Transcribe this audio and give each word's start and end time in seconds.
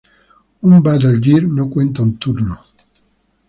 Un 0.69 0.79
battle 0.79 1.19
gear 1.21 1.43
no 1.43 1.69
cuenta 1.69 2.01
un 2.01 2.17
turno. 2.17 2.57